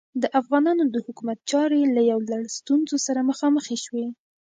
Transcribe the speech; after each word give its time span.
د 0.21 0.23
افغانانو 0.39 0.83
د 0.93 0.95
حکومت 1.05 1.37
چارې 1.51 1.81
له 1.95 2.01
یو 2.11 2.19
لړ 2.31 2.43
ستونزو 2.57 2.95
سره 3.05 3.27
مخامخې 3.29 3.77
شوې. 3.85 4.07